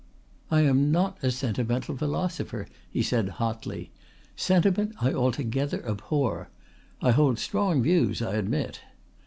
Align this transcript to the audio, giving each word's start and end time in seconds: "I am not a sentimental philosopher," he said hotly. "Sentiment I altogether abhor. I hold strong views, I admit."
"I 0.49 0.61
am 0.61 0.91
not 0.91 1.19
a 1.23 1.29
sentimental 1.29 1.95
philosopher," 1.95 2.65
he 2.89 3.03
said 3.03 3.29
hotly. 3.37 3.91
"Sentiment 4.35 4.95
I 4.99 5.13
altogether 5.13 5.87
abhor. 5.87 6.49
I 7.03 7.11
hold 7.11 7.37
strong 7.37 7.83
views, 7.83 8.19
I 8.19 8.33
admit." 8.33 8.79